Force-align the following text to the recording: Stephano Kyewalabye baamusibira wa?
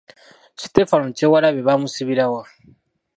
Stephano 0.63 1.07
Kyewalabye 1.17 1.61
baamusibira 1.67 2.25
wa? 2.33 2.43